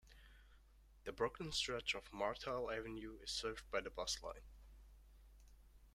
[1.03, 4.41] The Brooklyn stretch of Myrtle Avenue is served by the bus line.